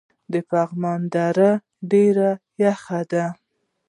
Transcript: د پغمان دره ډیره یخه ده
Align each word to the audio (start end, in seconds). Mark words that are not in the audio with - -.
د 0.33 0.35
پغمان 0.49 1.01
دره 1.13 1.51
ډیره 1.91 2.29
یخه 2.63 2.99
ده 3.11 3.25